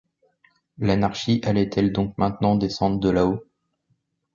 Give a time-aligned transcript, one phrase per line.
[0.79, 3.43] L’anarchie allait-elle donc maintenant descendre de là-haut?